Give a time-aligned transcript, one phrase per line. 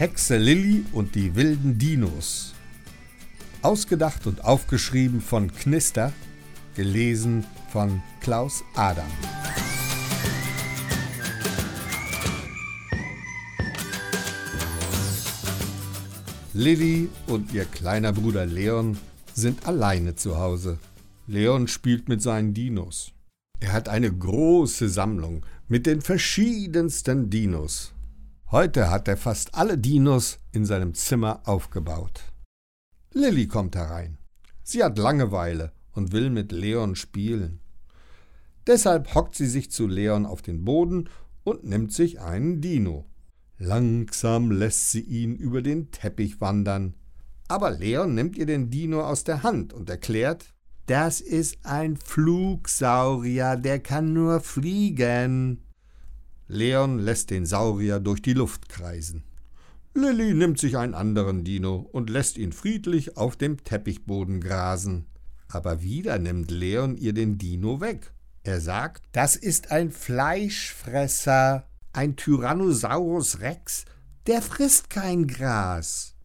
[0.00, 2.54] Hexe Lilli und die wilden Dinos.
[3.60, 6.14] Ausgedacht und aufgeschrieben von Knister,
[6.74, 9.04] gelesen von Klaus Adam.
[16.54, 18.96] Lilli und ihr kleiner Bruder Leon
[19.34, 20.78] sind alleine zu Hause.
[21.26, 23.12] Leon spielt mit seinen Dinos.
[23.60, 27.92] Er hat eine große Sammlung mit den verschiedensten Dinos.
[28.52, 32.32] Heute hat er fast alle Dinos in seinem Zimmer aufgebaut.
[33.12, 34.18] Lilly kommt herein.
[34.64, 37.60] Sie hat Langeweile und will mit Leon spielen.
[38.66, 41.08] Deshalb hockt sie sich zu Leon auf den Boden
[41.44, 43.08] und nimmt sich einen Dino.
[43.58, 46.96] Langsam lässt sie ihn über den Teppich wandern.
[47.46, 50.46] Aber Leon nimmt ihr den Dino aus der Hand und erklärt,
[50.86, 55.62] das ist ein Flugsaurier, der kann nur fliegen.
[56.52, 59.22] Leon lässt den Saurier durch die Luft kreisen.
[59.94, 65.06] Lilly nimmt sich einen anderen Dino und lässt ihn friedlich auf dem Teppichboden grasen.
[65.46, 68.12] Aber wieder nimmt Leon ihr den Dino weg.
[68.42, 73.84] Er sagt, das ist ein Fleischfresser, ein Tyrannosaurus Rex,
[74.26, 76.16] der frisst kein Gras.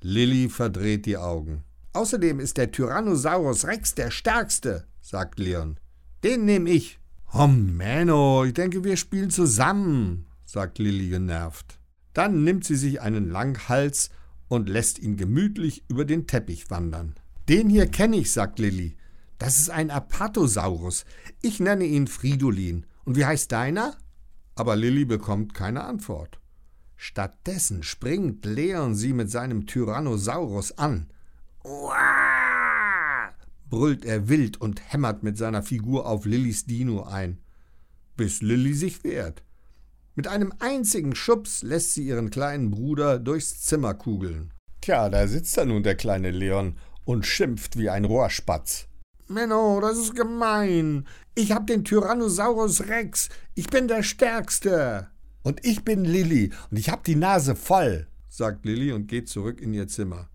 [0.00, 1.62] Lilly verdreht die Augen.
[1.92, 5.78] Außerdem ist der Tyrannosaurus Rex der stärkste, sagt Leon.
[6.24, 6.97] Den nehme ich.
[7.32, 11.78] Oh Menno, ich denke, wir spielen zusammen, sagt Lilly genervt.
[12.14, 14.10] Dann nimmt sie sich einen Langhals
[14.48, 17.14] und lässt ihn gemütlich über den Teppich wandern.
[17.48, 18.96] Den hier kenne ich, sagt Lilly.
[19.38, 21.04] Das ist ein Apatosaurus.
[21.42, 22.86] Ich nenne ihn Fridolin.
[23.04, 23.96] Und wie heißt deiner?
[24.54, 26.40] Aber Lilly bekommt keine Antwort.
[26.96, 31.08] Stattdessen springt Leon sie mit seinem Tyrannosaurus an.
[31.62, 32.07] Uah!
[33.70, 37.38] Brüllt er wild und hämmert mit seiner Figur auf Lillys Dino ein,
[38.16, 39.42] bis Lilly sich wehrt.
[40.14, 44.52] Mit einem einzigen Schubs lässt sie ihren kleinen Bruder durchs Zimmer kugeln.
[44.80, 48.88] Tja, da sitzt da nun der kleine Leon und schimpft wie ein Rohrspatz.
[49.28, 51.06] Menno, das ist gemein.
[51.34, 53.28] Ich hab den Tyrannosaurus Rex.
[53.54, 55.08] Ich bin der Stärkste.
[55.42, 59.60] Und ich bin Lilly und ich hab die Nase voll, sagt Lilly und geht zurück
[59.60, 60.28] in ihr Zimmer.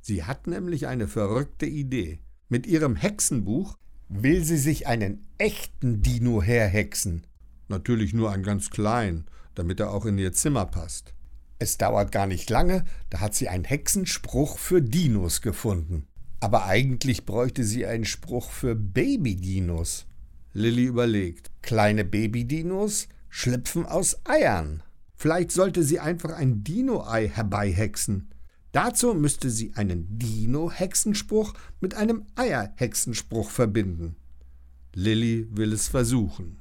[0.00, 2.20] Sie hat nämlich eine verrückte Idee.
[2.52, 3.78] Mit ihrem Hexenbuch
[4.10, 7.26] will sie sich einen echten Dino herhexen.
[7.68, 9.24] Natürlich nur einen ganz kleinen,
[9.54, 11.14] damit er auch in ihr Zimmer passt.
[11.58, 16.04] Es dauert gar nicht lange, da hat sie einen Hexenspruch für Dinos gefunden.
[16.40, 20.04] Aber eigentlich bräuchte sie einen Spruch für Baby-Dinos.
[20.52, 21.50] Lilly überlegt.
[21.62, 24.82] Kleine Baby-Dinos schlüpfen aus Eiern.
[25.16, 28.28] Vielleicht sollte sie einfach ein Dino-Ei herbeihexen.
[28.72, 34.16] Dazu müsste sie einen Dino-Hexenspruch mit einem Eier-Hexenspruch verbinden.
[34.94, 36.58] Lilly will es versuchen.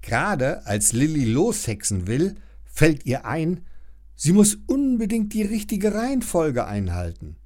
[0.00, 2.34] Gerade als Lilly loshexen will,
[2.64, 3.66] fällt ihr ein,
[4.16, 7.36] sie muss unbedingt die richtige Reihenfolge einhalten.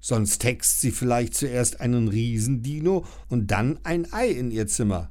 [0.00, 5.10] Sonst hext sie vielleicht zuerst einen Riesendino und dann ein Ei in ihr Zimmer.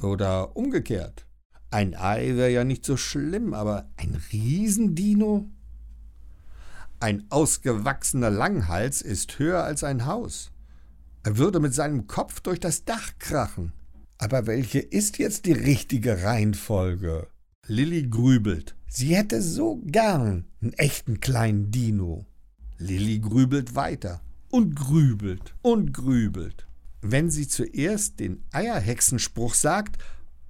[0.00, 1.26] Oder umgekehrt.
[1.70, 5.50] Ein Ei wäre ja nicht so schlimm, aber ein Riesendino?
[7.00, 10.50] Ein ausgewachsener Langhals ist höher als ein Haus.
[11.22, 13.72] Er würde mit seinem Kopf durch das Dach krachen.
[14.18, 17.28] Aber welche ist jetzt die richtige Reihenfolge?
[17.68, 18.74] Lilly grübelt.
[18.88, 22.26] Sie hätte so gern einen echten kleinen Dino.
[22.78, 24.20] Lilly grübelt weiter
[24.50, 26.66] und grübelt und grübelt.
[27.00, 30.02] Wenn sie zuerst den Eierhexenspruch sagt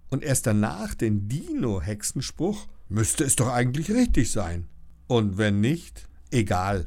[0.08, 4.66] und erst danach den Dino-Hexenspruch, müsste es doch eigentlich richtig sein.
[5.08, 6.86] Und wenn nicht, Egal.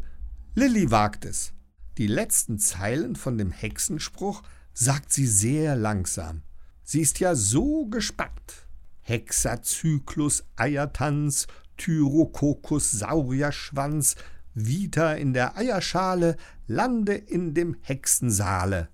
[0.54, 1.54] Lilly wagt es.
[1.98, 4.44] Die letzten Zeilen von dem Hexenspruch
[4.74, 6.44] sagt sie sehr langsam.
[6.84, 8.68] Sie ist ja so gespannt.
[9.02, 11.48] Hexazyklus, Eiertanz,
[11.78, 14.16] Tyrokokus, Saurierschwanz,
[14.54, 16.38] Vita in der Eierschale,
[16.68, 18.90] lande in dem Hexensaale.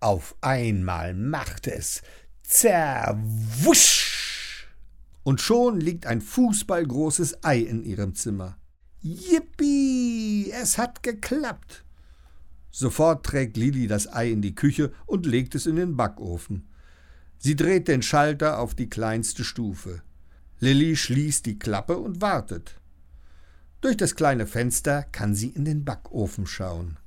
[0.00, 2.02] Auf einmal macht es
[2.42, 4.04] Zerwusch!
[5.22, 8.58] Und schon liegt ein fußballgroßes Ei in ihrem Zimmer.
[9.06, 11.84] Yippie, es hat geklappt.
[12.70, 16.70] Sofort trägt Lili das Ei in die Küche und legt es in den Backofen.
[17.36, 20.00] Sie dreht den Schalter auf die kleinste Stufe.
[20.58, 22.80] Lilly schließt die Klappe und wartet.
[23.82, 26.98] Durch das kleine Fenster kann sie in den Backofen schauen.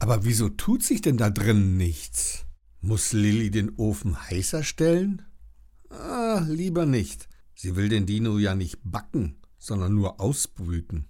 [0.00, 2.44] Aber wieso tut sich denn da drinnen nichts?
[2.82, 5.22] Muss Lilly den Ofen heißer stellen?
[5.88, 7.30] Ah, lieber nicht.
[7.54, 11.08] Sie will den Dino ja nicht backen, sondern nur ausbrüten.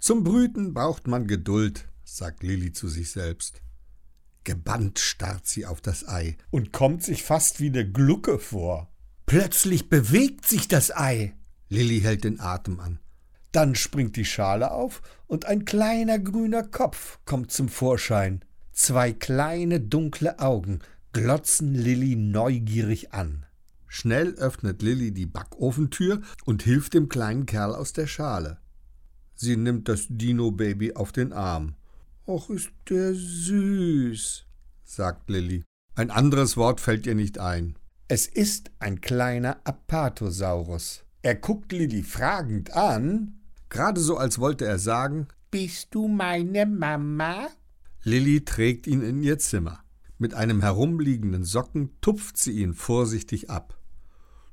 [0.00, 3.60] Zum Brüten braucht man Geduld, sagt Lilli zu sich selbst.
[4.44, 8.90] Gebannt starrt sie auf das Ei und kommt sich fast wie eine Glucke vor.
[9.26, 11.34] Plötzlich bewegt sich das Ei.
[11.68, 12.98] Lilli hält den Atem an.
[13.52, 18.42] Dann springt die Schale auf und ein kleiner grüner Kopf kommt zum Vorschein.
[18.72, 20.78] Zwei kleine dunkle Augen
[21.12, 23.44] glotzen Lilly neugierig an.
[23.86, 28.59] Schnell öffnet Lilly die Backofentür und hilft dem kleinen Kerl aus der Schale.
[29.42, 31.74] Sie nimmt das Dino-Baby auf den Arm.
[32.26, 34.44] Och, ist der süß,
[34.84, 35.64] sagt Lilly.
[35.94, 37.78] Ein anderes Wort fällt ihr nicht ein.
[38.06, 41.04] Es ist ein kleiner Apatosaurus.
[41.22, 43.40] Er guckt Lilly fragend an,
[43.70, 47.48] gerade so als wollte er sagen, Bist du meine Mama?
[48.02, 49.82] Lilly trägt ihn in ihr Zimmer.
[50.18, 53.80] Mit einem herumliegenden Socken tupft sie ihn vorsichtig ab.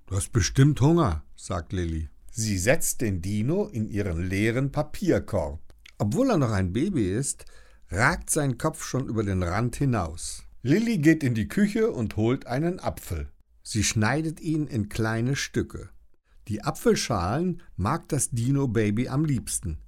[0.05, 2.07] Du hast bestimmt Hunger, sagt Lilly.
[2.39, 5.59] Sie setzt den Dino in ihren leeren Papierkorb.
[5.97, 7.45] Obwohl er noch ein Baby ist,
[7.89, 10.43] ragt sein Kopf schon über den Rand hinaus.
[10.61, 13.31] Lilly geht in die Küche und holt einen Apfel.
[13.63, 15.89] Sie schneidet ihn in kleine Stücke.
[16.47, 19.79] Die Apfelschalen mag das Dino-Baby am liebsten.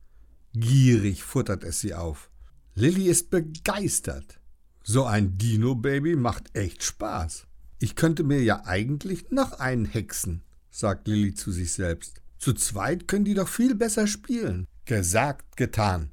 [0.54, 2.32] Gierig futtert es sie auf.
[2.74, 4.40] Lilly ist begeistert.
[4.84, 7.46] So ein Dino-Baby macht echt Spaß.
[7.78, 10.42] Ich könnte mir ja eigentlich noch einen hexen,
[10.72, 12.24] sagt Lilly zu sich selbst.
[12.40, 14.66] Zu zweit können die doch viel besser spielen.
[14.86, 16.12] Gesagt, getan.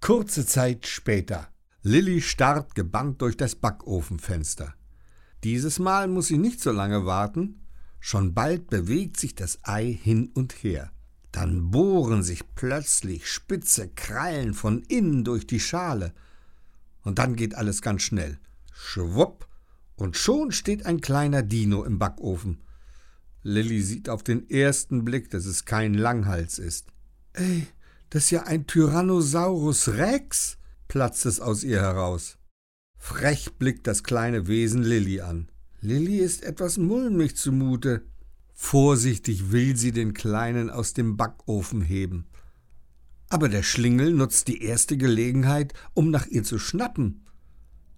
[0.00, 1.48] Kurze Zeit später.
[1.82, 4.74] Lilly starrt gebannt durch das Backofenfenster.
[5.44, 7.66] Dieses Mal muss sie nicht so lange warten.
[7.98, 10.92] Schon bald bewegt sich das Ei hin und her.
[11.32, 16.14] Dann bohren sich plötzlich spitze Krallen von innen durch die Schale.
[17.02, 18.38] Und dann geht alles ganz schnell.
[18.72, 19.46] Schwupp,
[19.96, 22.62] und schon steht ein kleiner Dino im Backofen.
[23.46, 26.88] Lilly sieht auf den ersten Blick, dass es kein Langhals ist.
[27.32, 27.68] Ey,
[28.10, 30.58] das ist ja ein Tyrannosaurus Rex,
[30.88, 32.38] platzt es aus ihr heraus.
[32.98, 35.48] Frech blickt das kleine Wesen Lilly an.
[35.80, 38.04] Lilly ist etwas mulmig zumute.
[38.52, 42.26] Vorsichtig will sie den Kleinen aus dem Backofen heben.
[43.28, 47.24] Aber der Schlingel nutzt die erste Gelegenheit, um nach ihr zu schnappen.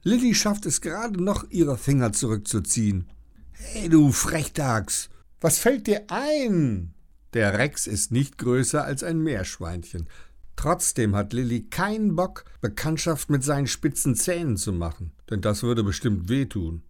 [0.03, 3.09] Lilly schafft es gerade noch, ihre Finger zurückzuziehen.
[3.53, 5.09] Hey, du Frechdachs!
[5.41, 6.95] Was fällt dir ein?
[7.33, 10.09] Der Rex ist nicht größer als ein Meerschweinchen.
[10.57, 15.85] Trotzdem hat Lilly keinen Bock, Bekanntschaft mit seinen spitzen Zähnen zu machen, denn das würde
[15.85, 16.83] bestimmt wehtun.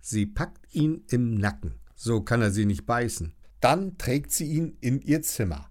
[0.00, 3.34] Sie packt ihn im Nacken, so kann er sie nicht beißen.
[3.60, 5.68] Dann trägt sie ihn in ihr Zimmer.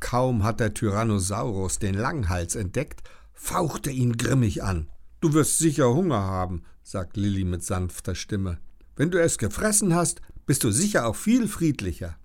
[0.00, 3.02] Kaum hat der Tyrannosaurus den Langhals entdeckt,
[3.32, 4.90] faucht er ihn grimmig an.
[5.20, 8.58] Du wirst sicher Hunger haben, sagt Lilly mit sanfter Stimme.
[8.96, 12.16] Wenn du es gefressen hast, bist du sicher auch viel friedlicher.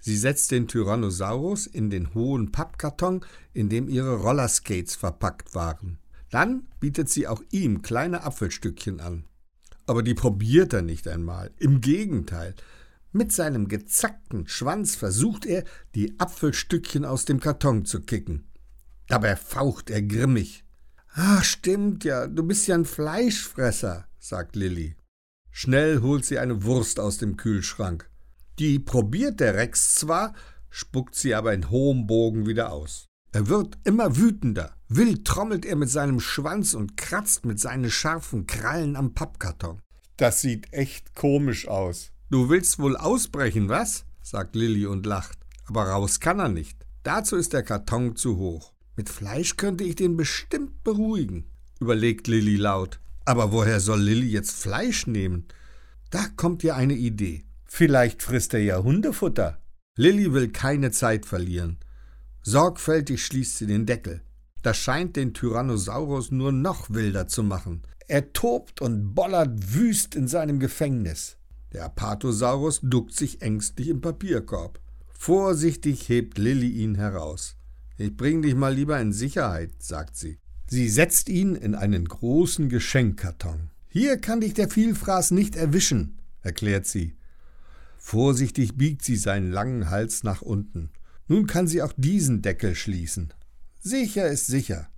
[0.00, 5.98] Sie setzt den Tyrannosaurus in den hohen Pappkarton, in dem ihre Rollerskates verpackt waren.
[6.30, 9.24] Dann bietet sie auch ihm kleine Apfelstückchen an.
[9.86, 11.52] Aber die probiert er nicht einmal.
[11.58, 12.54] Im Gegenteil.
[13.12, 15.64] Mit seinem gezackten Schwanz versucht er,
[15.94, 18.46] die Apfelstückchen aus dem Karton zu kicken.
[19.08, 20.64] Dabei faucht er grimmig.
[21.14, 24.96] Ah, stimmt ja, du bist ja ein Fleischfresser, sagt Lilly.
[25.58, 28.10] Schnell holt sie eine Wurst aus dem Kühlschrank.
[28.58, 30.34] Die probiert der Rex zwar,
[30.68, 33.06] spuckt sie aber in hohem Bogen wieder aus.
[33.32, 34.76] Er wird immer wütender.
[34.88, 39.80] Wild trommelt er mit seinem Schwanz und kratzt mit seinen scharfen Krallen am Pappkarton.
[40.18, 42.12] Das sieht echt komisch aus.
[42.28, 44.04] Du willst wohl ausbrechen, was?
[44.20, 45.38] sagt Lilly und lacht.
[45.64, 46.84] Aber raus kann er nicht.
[47.02, 48.74] Dazu ist der Karton zu hoch.
[48.94, 53.00] Mit Fleisch könnte ich den bestimmt beruhigen, überlegt Lilly laut.
[53.26, 55.46] Aber woher soll Lilly jetzt Fleisch nehmen?
[56.10, 57.44] Da kommt ihr eine Idee.
[57.64, 59.58] Vielleicht frisst er ja Hundefutter.
[59.96, 61.78] Lilly will keine Zeit verlieren.
[62.42, 64.22] Sorgfältig schließt sie den Deckel.
[64.62, 67.82] Das scheint den Tyrannosaurus nur noch wilder zu machen.
[68.06, 71.36] Er tobt und bollert wüst in seinem Gefängnis.
[71.72, 74.80] Der Apatosaurus duckt sich ängstlich im Papierkorb.
[75.10, 77.56] Vorsichtig hebt Lilly ihn heraus.
[77.98, 80.38] Ich bring dich mal lieber in Sicherheit, sagt sie.
[80.68, 83.70] Sie setzt ihn in einen großen Geschenkkarton.
[83.88, 87.14] Hier kann dich der Vielfraß nicht erwischen, erklärt sie.
[87.98, 90.90] Vorsichtig biegt sie seinen langen Hals nach unten.
[91.28, 93.32] Nun kann sie auch diesen Deckel schließen.
[93.80, 94.88] Sicher ist sicher.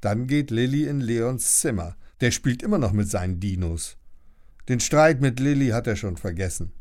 [0.00, 1.96] Dann geht Lilly in Leons Zimmer.
[2.20, 3.96] Der spielt immer noch mit seinen Dinos.
[4.68, 6.72] Den Streit mit Lilly hat er schon vergessen.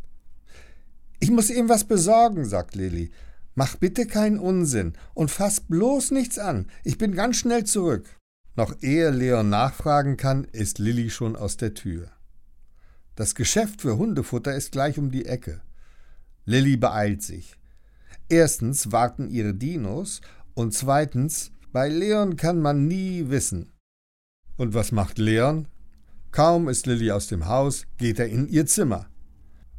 [1.19, 3.11] Ich muss ihm was besorgen, sagt Lilly.
[3.55, 6.67] Mach bitte keinen Unsinn und fass bloß nichts an.
[6.83, 8.09] Ich bin ganz schnell zurück.
[8.55, 12.11] Noch ehe Leon nachfragen kann, ist Lilly schon aus der Tür.
[13.15, 15.61] Das Geschäft für Hundefutter ist gleich um die Ecke.
[16.45, 17.55] Lilly beeilt sich.
[18.29, 20.21] Erstens warten ihre Dinos
[20.55, 23.71] und zweitens, bei Leon kann man nie wissen.
[24.57, 25.67] Und was macht Leon?
[26.31, 29.07] Kaum ist Lilly aus dem Haus, geht er in ihr Zimmer.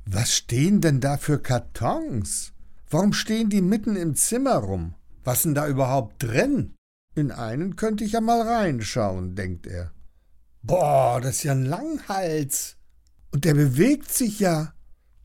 [0.07, 2.54] Was stehen denn da für Kartons?
[2.95, 4.95] Warum stehen die mitten im Zimmer rum?
[5.25, 6.77] Was denn da überhaupt drin?
[7.17, 9.91] In einen könnte ich ja mal reinschauen, denkt er.
[10.63, 12.77] Boah, das ist ja ein Langhals.
[13.33, 14.75] Und der bewegt sich ja.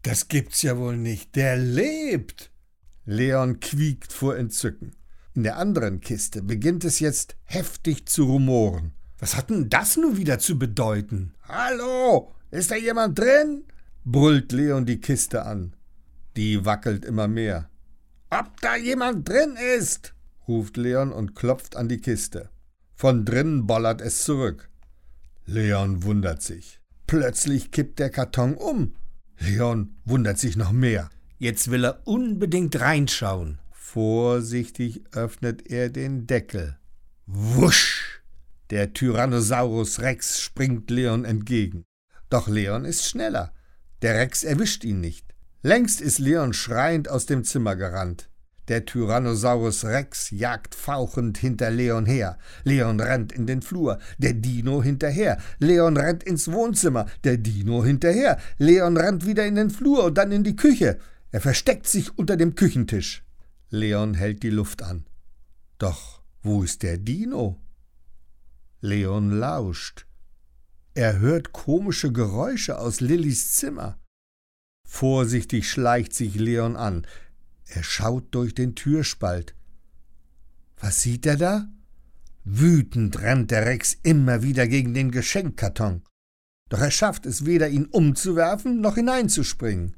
[0.01, 1.35] Das gibt's ja wohl nicht.
[1.35, 2.51] Der lebt.
[3.05, 4.95] Leon quiekt vor Entzücken.
[5.35, 8.93] In der anderen Kiste beginnt es jetzt heftig zu rumoren.
[9.19, 11.35] Was hat denn das nun wieder zu bedeuten?
[11.47, 13.65] Hallo, ist da jemand drin?
[14.05, 15.75] brüllt Leon die Kiste an.
[16.39, 17.69] Die wackelt immer mehr.
[18.29, 20.13] Ob da jemand drin ist?
[20.47, 22.49] ruft Leon und klopft an die Kiste.
[22.95, 24.69] Von drinnen bollert es zurück.
[25.45, 26.79] Leon wundert sich.
[27.07, 28.95] Plötzlich kippt der Karton um.
[29.37, 31.09] Leon wundert sich noch mehr.
[31.39, 33.59] Jetzt will er unbedingt reinschauen.
[33.71, 36.77] Vorsichtig öffnet er den Deckel.
[37.25, 38.21] Wusch!
[38.69, 41.83] Der Tyrannosaurus Rex springt Leon entgegen.
[42.29, 43.53] Doch Leon ist schneller.
[44.01, 45.28] Der Rex erwischt ihn nicht.
[45.61, 48.29] Längst ist Leon schreiend aus dem Zimmer gerannt.
[48.69, 52.37] Der Tyrannosaurus Rex jagt fauchend hinter Leon her.
[52.63, 55.37] Leon rennt in den Flur, der Dino hinterher.
[55.57, 58.39] Leon rennt ins Wohnzimmer, der Dino hinterher.
[58.57, 60.99] Leon rennt wieder in den Flur und dann in die Küche.
[61.31, 63.25] Er versteckt sich unter dem Küchentisch.
[63.69, 65.05] Leon hält die Luft an.
[65.77, 67.59] Doch wo ist der Dino?
[68.81, 70.05] Leon lauscht.
[70.93, 73.99] Er hört komische Geräusche aus Lillys Zimmer.
[74.91, 77.05] Vorsichtig schleicht sich Leon an.
[77.67, 79.55] Er schaut durch den Türspalt.
[80.81, 81.69] Was sieht er da?
[82.43, 86.01] Wütend rennt der Rex immer wieder gegen den Geschenkkarton.
[86.69, 89.95] Doch er schafft es weder, ihn umzuwerfen noch hineinzuspringen.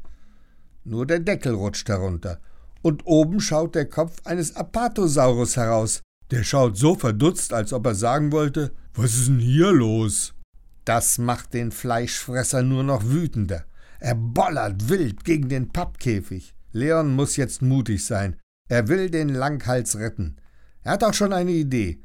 [0.83, 2.39] Nur der Deckel rutscht herunter,
[2.81, 6.01] und oben schaut der Kopf eines Apatosaurus heraus.
[6.31, 10.33] Der schaut so verdutzt, als ob er sagen wollte: Was ist denn hier los?
[10.83, 13.65] Das macht den Fleischfresser nur noch wütender.
[14.01, 16.53] Er bollert wild gegen den Pappkäfig.
[16.73, 18.35] Leon muss jetzt mutig sein.
[18.67, 20.35] Er will den Langhals retten.
[20.83, 22.01] Er hat auch schon eine Idee.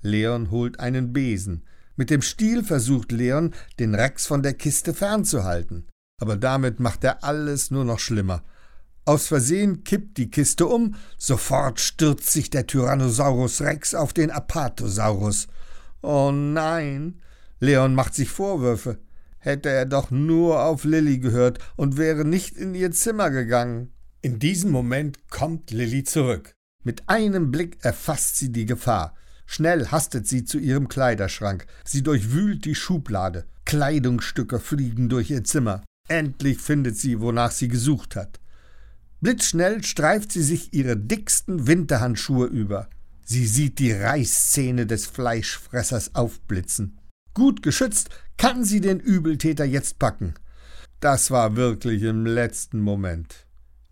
[0.00, 1.64] Leon holt einen Besen.
[1.96, 5.88] Mit dem Stiel versucht Leon, den Rex von der Kiste fernzuhalten
[6.22, 8.44] aber damit macht er alles nur noch schlimmer.
[9.04, 15.48] Aus Versehen kippt die Kiste um, sofort stürzt sich der Tyrannosaurus Rex auf den Apatosaurus.
[16.00, 17.20] Oh nein!
[17.58, 18.98] Leon macht sich Vorwürfe.
[19.44, 23.92] Hätte er doch nur auf Lilly gehört und wäre nicht in ihr Zimmer gegangen.
[24.20, 26.54] In diesem Moment kommt Lilly zurück.
[26.84, 29.16] Mit einem Blick erfasst sie die Gefahr.
[29.44, 31.66] Schnell hastet sie zu ihrem Kleiderschrank.
[31.84, 33.46] Sie durchwühlt die Schublade.
[33.64, 35.82] Kleidungsstücke fliegen durch ihr Zimmer.
[36.08, 38.38] Endlich findet sie, wonach sie gesucht hat.
[39.20, 42.88] Blitzschnell streift sie sich ihre dicksten Winterhandschuhe über.
[43.24, 47.00] Sie sieht die Reißzähne des Fleischfressers aufblitzen.
[47.34, 50.34] Gut geschützt kann sie den Übeltäter jetzt packen.
[51.00, 53.46] Das war wirklich im letzten Moment.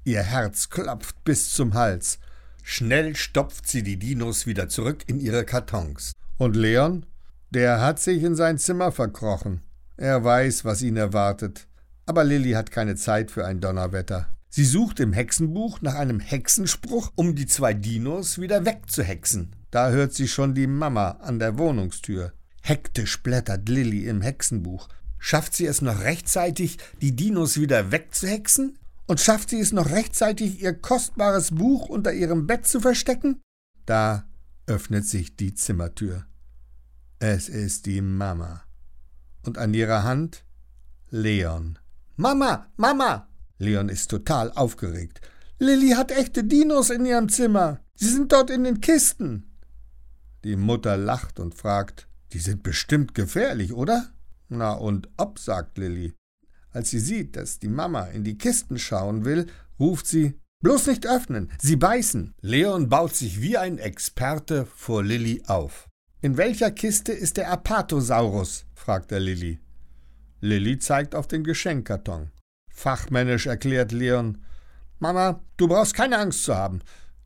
[0.04, 2.18] Ihr Herz klopft bis zum Hals.
[2.62, 6.12] Schnell stopft sie die Dinos wieder zurück in ihre Kartons.
[6.38, 7.06] Und Leon?
[7.50, 9.62] Der hat sich in sein Zimmer verkrochen.
[9.96, 11.66] Er weiß, was ihn erwartet.
[12.06, 14.28] Aber Lilly hat keine Zeit für ein Donnerwetter.
[14.48, 19.54] Sie sucht im Hexenbuch nach einem Hexenspruch, um die zwei Dinos wieder wegzuhexen.
[19.70, 22.32] Da hört sie schon die Mama an der Wohnungstür.
[22.70, 24.88] Hektisch blättert Lilly im Hexenbuch.
[25.18, 28.78] Schafft sie es noch rechtzeitig, die Dinos wieder wegzuhexen?
[29.08, 33.40] Und schafft sie es noch rechtzeitig, ihr kostbares Buch unter ihrem Bett zu verstecken?
[33.86, 34.24] Da
[34.68, 36.26] öffnet sich die Zimmertür.
[37.18, 38.62] Es ist die Mama.
[39.42, 40.44] Und an ihrer Hand
[41.08, 41.76] Leon.
[42.14, 43.26] Mama, Mama!
[43.58, 45.20] Leon ist total aufgeregt.
[45.58, 47.80] Lilly hat echte Dinos in ihrem Zimmer.
[47.96, 49.58] Sie sind dort in den Kisten.
[50.44, 54.10] Die Mutter lacht und fragt, die sind bestimmt gefährlich, oder?
[54.48, 56.14] Na und ob, sagt Lilly.
[56.72, 59.46] Als sie sieht, dass die Mama in die Kisten schauen will,
[59.78, 62.34] ruft sie, bloß nicht öffnen, sie beißen.
[62.40, 65.88] Leon baut sich wie ein Experte vor Lilly auf.
[66.20, 68.66] In welcher Kiste ist der Apatosaurus?
[68.74, 69.58] fragt er Lilly.
[70.40, 72.30] Lilly zeigt auf den Geschenkkarton.
[72.72, 74.38] Fachmännisch erklärt Leon:
[74.98, 76.80] Mama, du brauchst keine Angst zu haben.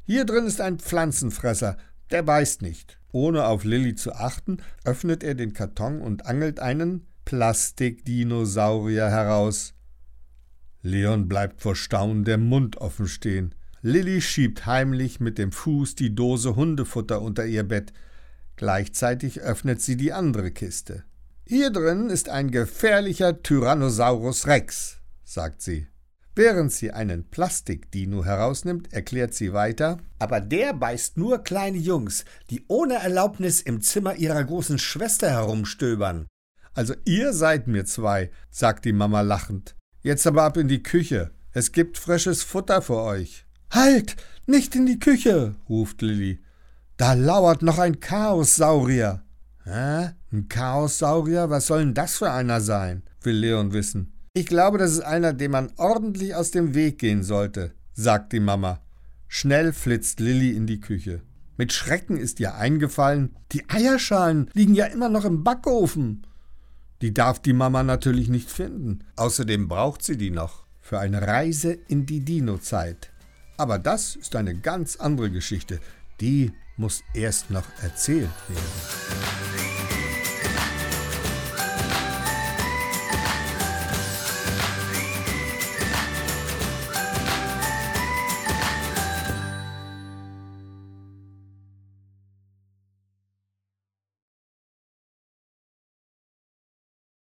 [0.04, 1.76] Hier drin ist ein Pflanzenfresser,
[2.10, 2.98] der beißt nicht.
[3.14, 9.72] Ohne auf Lilly zu achten, öffnet er den Karton und angelt einen Plastikdinosaurier heraus.
[10.82, 13.54] Leon bleibt vor Staunen der Mund offen stehen.
[13.82, 17.92] Lilly schiebt heimlich mit dem Fuß die Dose Hundefutter unter ihr Bett.
[18.56, 21.04] Gleichzeitig öffnet sie die andere Kiste.
[21.46, 25.86] Hier drin ist ein gefährlicher Tyrannosaurus Rex, sagt sie.
[26.36, 32.64] Während sie einen Plastikdino herausnimmt, erklärt sie weiter, aber der beißt nur kleine Jungs, die
[32.66, 36.26] ohne Erlaubnis im Zimmer ihrer großen Schwester herumstöbern.
[36.72, 39.76] Also ihr seid mir zwei, sagt die Mama lachend.
[40.02, 41.30] Jetzt aber ab in die Küche.
[41.52, 43.46] Es gibt frisches Futter für euch.
[43.70, 44.16] Halt!
[44.46, 46.42] Nicht in die Küche, ruft Lilly.
[46.96, 49.22] Da lauert noch ein Chaossaurier.
[49.64, 50.10] Hä?
[50.32, 51.48] Ein Chaossaurier?
[51.48, 53.04] Was soll denn das für einer sein?
[53.22, 54.13] will Leon wissen.
[54.36, 58.40] Ich glaube, das ist einer, dem man ordentlich aus dem Weg gehen sollte, sagt die
[58.40, 58.80] Mama.
[59.28, 61.22] Schnell flitzt Lilly in die Küche.
[61.56, 66.26] Mit Schrecken ist ihr eingefallen, die Eierschalen liegen ja immer noch im Backofen.
[67.00, 69.04] Die darf die Mama natürlich nicht finden.
[69.14, 73.12] Außerdem braucht sie die noch für eine Reise in die Dino-Zeit.
[73.56, 75.78] Aber das ist eine ganz andere Geschichte.
[76.20, 79.63] Die muss erst noch erzählt werden.